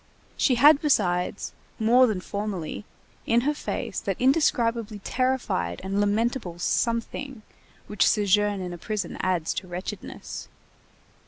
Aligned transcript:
She 0.35 0.55
had 0.55 0.81
besides, 0.81 1.53
more 1.77 2.07
than 2.07 2.21
formerly, 2.21 2.85
in 3.27 3.41
her 3.41 3.53
face 3.53 3.99
that 3.99 4.19
indescribably 4.19 4.97
terrified 5.03 5.79
and 5.83 5.99
lamentable 6.01 6.57
something 6.57 7.43
which 7.85 8.07
sojourn 8.09 8.61
in 8.61 8.73
a 8.73 8.79
prison 8.79 9.19
adds 9.21 9.53
to 9.53 9.67
wretchedness. 9.67 10.47